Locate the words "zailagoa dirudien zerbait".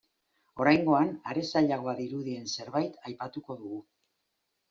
1.51-2.97